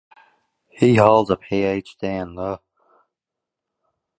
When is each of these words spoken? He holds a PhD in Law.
He 0.71 0.95
holds 0.95 1.29
a 1.29 1.37
PhD 1.37 2.01
in 2.05 2.33
Law. 2.33 2.59